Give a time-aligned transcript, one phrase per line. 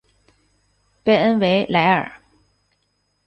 [1.03, 2.11] 贝恩维莱尔。